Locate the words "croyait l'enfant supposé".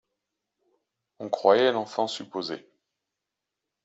1.29-2.67